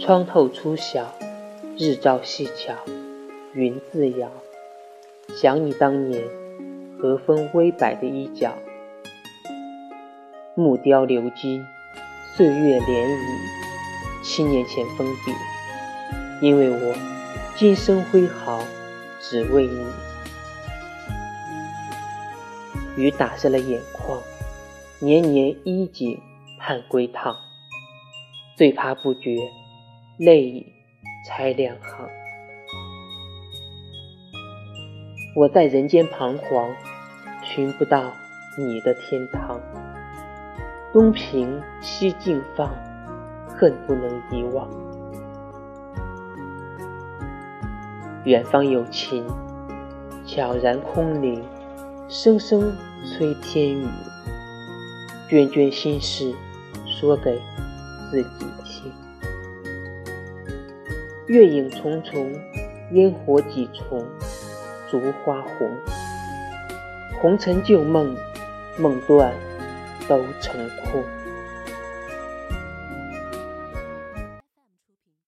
[0.00, 1.12] 窗透初晓，
[1.76, 2.72] 日照细巧，
[3.52, 4.30] 云自摇。
[5.34, 6.22] 想你当年
[7.00, 8.54] 和风微摆的衣角，
[10.54, 11.66] 木雕鎏金，
[12.36, 13.18] 岁月涟漪。
[14.22, 15.32] 七年前封笔，
[16.46, 16.94] 因为我
[17.56, 18.62] 今生挥毫
[19.20, 19.84] 只为你。
[22.96, 24.22] 雨打湿了眼眶，
[25.00, 26.20] 年年衣锦
[26.60, 27.36] 盼归堂，
[28.56, 29.36] 最怕不觉
[30.18, 30.66] 泪已
[31.24, 32.08] 拆两行。
[35.36, 36.74] 我在人间彷徨，
[37.44, 38.12] 寻不到
[38.58, 39.60] 你的天堂。
[40.92, 42.74] 东平西尽放，
[43.46, 44.68] 恨不能遗忘。
[48.24, 49.24] 远方有情，
[50.26, 51.40] 悄然空灵，
[52.08, 53.86] 声声催天雨。
[55.28, 56.34] 涓涓心事，
[56.86, 57.40] 说给
[58.10, 59.07] 自己听。
[61.28, 62.32] 月影重重，
[62.92, 64.02] 烟火几重。
[64.90, 65.70] 烛花红，
[67.20, 68.16] 红尘旧梦，
[68.78, 69.34] 梦断
[70.08, 71.04] 都成空。